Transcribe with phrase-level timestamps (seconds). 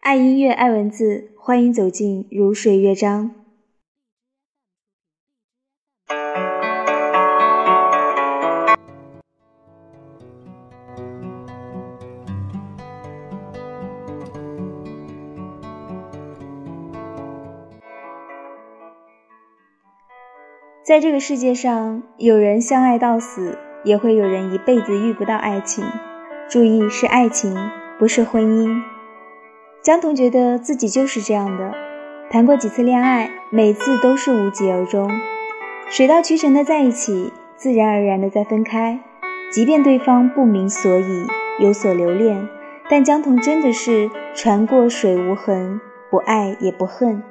[0.00, 3.32] 爱音乐，爱文字，欢迎走进如水乐章。
[20.82, 25.84] 在这个世界上，有人相爱到死，也会有人一辈子遇不到爱情。
[26.48, 27.54] 注意，是爱情，
[27.98, 28.82] 不是婚姻。
[29.82, 31.72] 江童觉得自己就是这样的，
[32.30, 35.10] 谈过几次恋爱，每次都是无疾而终，
[35.88, 39.00] 水到渠成的在一起，自然而然的再分开。
[39.50, 41.26] 即便对方不明所以，
[41.58, 42.46] 有所留恋，
[42.90, 47.22] 但江童真的是船过水无痕，不爱也不恨。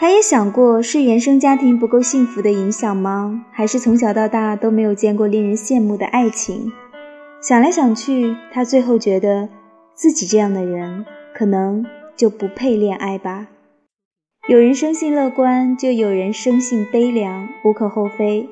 [0.00, 3.44] 他也想过是原生家庭不够幸福的影响吗？
[3.52, 6.72] 还是从小到大都没有见过令人羡慕的爱情？
[7.42, 9.50] 想来想去，他最后觉得
[9.94, 11.84] 自己这样的人可能
[12.16, 13.48] 就不配恋爱吧。
[14.48, 18.48] 有人生性乐观，就有人生性悲凉，无可厚非。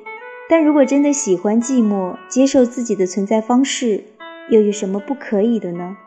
[0.47, 4.03] 但如果真的喜欢寂寞，接受自己的存在方式，
[4.51, 5.97] 又有什么不可以的呢？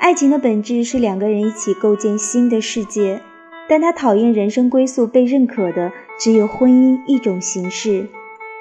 [0.00, 3.22] 爱情的本质是两个人一起构建新的世界。
[3.68, 8.08] 但他讨厌人生归宿被认可的只有婚姻一种形式，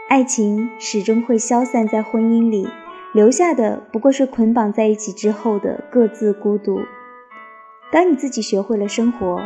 [0.09, 2.67] 爱情始终会消散在婚姻里，
[3.13, 6.81] 留下的不过是捆绑在一起之后的各自孤独。
[7.89, 9.41] 当你自己学会了生活，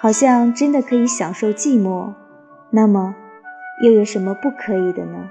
[0.00, 2.12] 好像真的可以享受寂寞，
[2.70, 3.14] 那么
[3.84, 5.30] 又有什么不可以的呢？